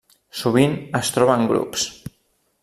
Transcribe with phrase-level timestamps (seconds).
[0.39, 1.85] Sovint es troba en grups.